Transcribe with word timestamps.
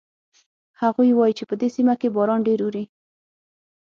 هغوی 0.81 1.09
وایي 1.15 1.33
چې 1.37 1.43
په 1.49 1.55
دې 1.61 1.69
سیمه 1.75 1.93
کې 2.01 2.13
باران 2.15 2.39
ډېر 2.47 2.59
اوري 2.65 2.83